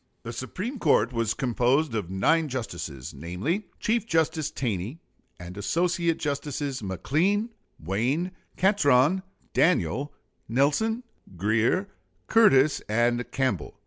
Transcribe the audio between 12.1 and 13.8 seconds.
Curtis, and Campbell.